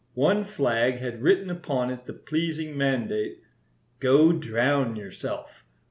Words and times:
One 0.15 0.43
flag 0.45 0.97
had 0.97 1.21
written 1.21 1.51
upon 1.51 1.91
it 1.91 2.07
the 2.07 2.13
pleasing 2.13 2.75
mandate 2.75 3.37
'Go 3.99 4.31
drown 4.31 4.95
yourself.' 4.95 5.63